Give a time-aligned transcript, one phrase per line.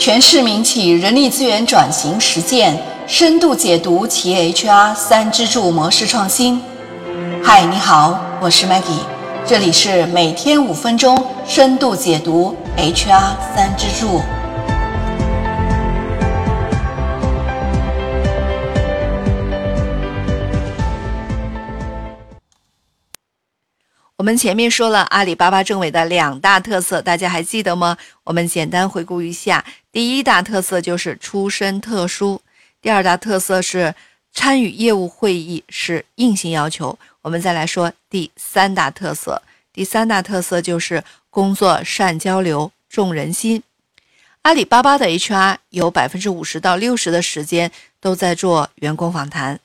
[0.00, 2.74] 全市民企人力资源转型实践
[3.06, 6.58] 深度解读企业 HR 三支柱模式创新。
[7.44, 9.04] 嗨，你好，我是 Maggie，
[9.44, 14.22] 这里是每天五分钟深度解读 HR 三支柱。
[24.20, 27.96] 我们前面说了阿里巴巴政委的两大特色，大家还记得吗？
[28.22, 32.38] 我们简单回顾一下：第一大特色就是出身特殊；
[32.82, 33.94] 第二大特色是
[34.30, 36.98] 参与业务会议是硬性要求。
[37.22, 39.40] 我们再来说第三大特色，
[39.72, 43.62] 第三大特色就是工作善交流、重人心。
[44.42, 49.60] 阿里巴巴的 HR 有百分之五十到六十的时间都在做员工访谈。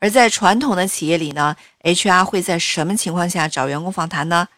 [0.00, 4.48] 而在传统的企业里呢，HR 会在什么情况下找员工访谈呢？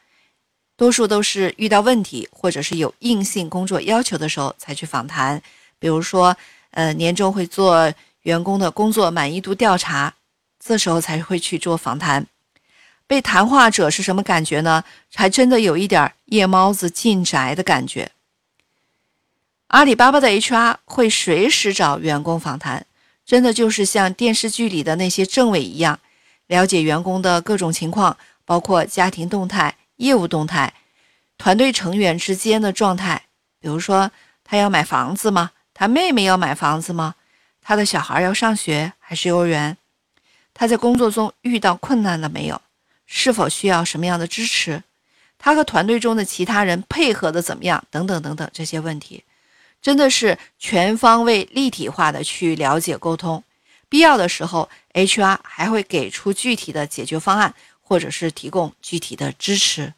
[0.77, 5.43] 多数都是遇到问题或者是有硬性工作要求的时候才去访谈。
[5.79, 6.37] 比如说，
[6.71, 10.15] 呃，年终会做员工的工作满意度调查，
[10.59, 12.27] 这时候才会去做访谈。
[13.07, 14.83] 被谈话者是什么感觉呢？
[15.13, 18.11] 还真的有一点夜猫子进宅的感觉。
[19.69, 22.87] 阿里巴巴的 HR 会随时找员工访谈。
[23.25, 25.99] 真的就是像电视剧里的那些政委一样，
[26.47, 30.75] 了解员工的各种情况，包括家庭动态、业务动态、
[31.39, 33.23] 团队成员之间的状态。
[33.61, 34.11] 比如说，
[34.45, 35.53] 他要买房子吗？
[35.73, 37.15] 他妹妹要买房子吗？
[37.63, 39.77] 他的小孩要上学还是幼儿园？
[40.53, 42.61] 他在工作中遇到困难了没有？
[43.07, 44.83] 是否需要什么样的支持？
[45.39, 47.83] 他和团队中的其他人配合的怎么样？
[47.91, 49.25] 等等等等这些问题。
[49.83, 53.43] 真的是全方位、立体化的去了解沟通，
[53.89, 59.95] 必要的时候，HR 还会给出具体的解决方案，或者是提供具体的支持。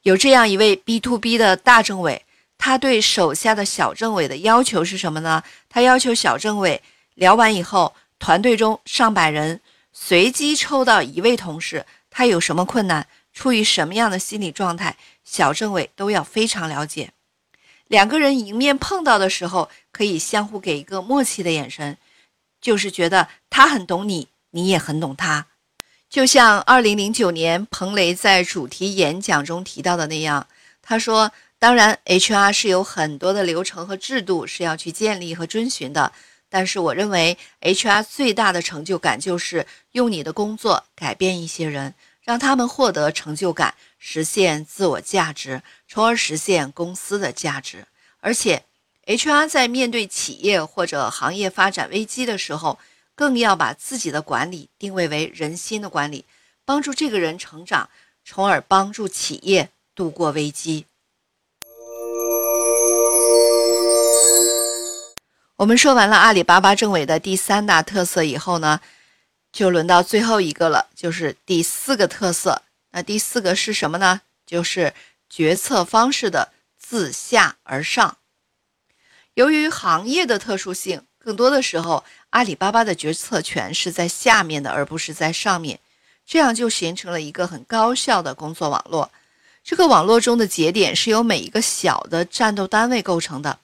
[0.00, 2.24] 有这样一位 B to B 的大政委，
[2.56, 5.42] 他对手下的小政委的要求是什么呢？
[5.68, 6.82] 他要求小政委
[7.14, 9.60] 聊完以后，团队中上百人
[9.92, 17.12] 随机抽到一位同事，他有什么困难，处于什么样的心理状态，小政委都要非常了解。
[17.88, 21.96] 两个人迎面碰到的时候，可以相互给一个默契的眼神，
[22.60, 25.46] 就是觉得他很懂你，你也很懂他。
[26.08, 30.46] 就像二零零九年彭雷在主题演讲中提到的那样，
[30.82, 36.12] 他说：“当然，HR 是有很多的流程和制度是要去建立和遵循的，
[36.48, 41.94] 但是我认为 HR 最大的成就感就是用你的工作改变一些人。”
[42.26, 47.86] 让他们获得成就感，实现自我价值，从而实现公司的价值。
[48.18, 48.64] 而且
[49.06, 52.80] ，HR 在面对企业或者行业发展危机的时候，
[53.14, 56.24] 更要把自己的管理定位为人心的管理，
[56.64, 57.88] 帮助这个人成长，
[58.24, 60.86] 从而帮助企业度过危机。
[65.54, 68.80] 我们说完了阿里巴巴政委的第三大特色以后呢？
[69.56, 72.60] 就轮到最后一个了，就是第四个特色。
[72.90, 74.20] 那第四个是什么呢？
[74.44, 74.92] 就是
[75.30, 78.18] 决策方式的自下而上。
[79.32, 85.80] 由于行业的特殊性，更多的时候，阿里巴巴的决策权是在下面的，而不是在上面。
[86.26, 89.10] 这样就形成了一个很高效的工作网络。
[89.64, 93.58] 这个网络中的节点是由每一个小的战斗单位构成的，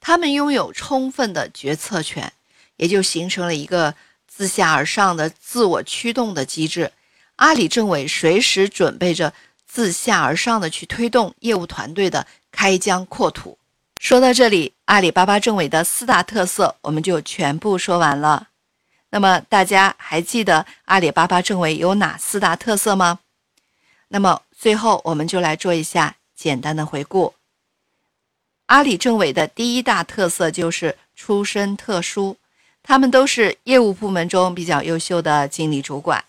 [0.00, 2.32] 他们拥有充分的决策权，
[2.76, 3.94] 也就形成了一个。
[4.28, 6.92] 自下而上的自我驱动的机制，
[7.36, 9.32] 阿里政委随时准备着
[9.66, 13.58] 自下而上的去推动业务团队的开疆扩土。
[14.00, 18.48] 说到这里，阿里巴巴政委的四大特色我们就全部说完了。
[19.10, 23.18] 那么大家还记得阿里巴巴政委有哪四大特色吗？
[24.08, 27.34] 那么最后我们就来做一下简单的回顾。
[28.66, 32.36] 阿里政委的第一大特色就是出身特殊。
[32.88, 36.24] 他们都是业务部门中比较优秀的经理主管。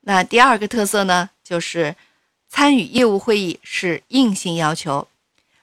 [0.00, 1.94] 那第二个特色呢，就是
[2.48, 5.06] 参与业务会议是硬性要求。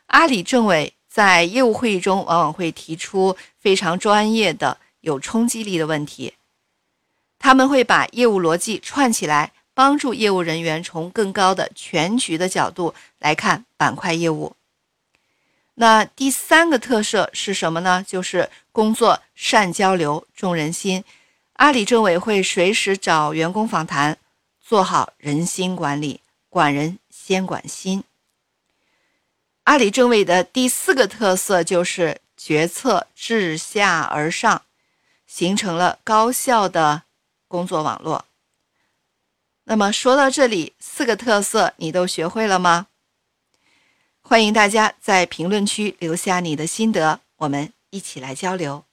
[0.06, 6.36] 阿里政委在业务会议中往往会提出非常专业的、有冲击力的问题，
[7.40, 14.56] 他们会把业务逻辑串起来，帮助业务人员从更高的全局的角度来看板块业务。
[15.76, 18.04] 那第三个特色是什么呢？
[18.08, 21.04] 就是工作善交流、重人心。
[21.54, 24.18] 阿里政委会随时找员工访谈，
[24.62, 28.04] 做好人心管理，管人先管心。
[29.64, 34.64] 阿里政委的第四个特色就是决策自下而上，
[35.26, 37.04] 形成了高效的
[37.48, 38.26] 工作网络。
[39.64, 42.88] 那么说到这里，四个特色你都学会了吗？
[44.26, 48.86] 欢迎大家在评论区留下你的心得，我们一起来交流。